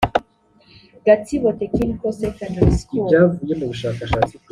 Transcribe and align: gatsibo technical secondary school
gatsibo 1.05 1.49
technical 1.61 2.11
secondary 2.23 2.73
school 2.81 3.09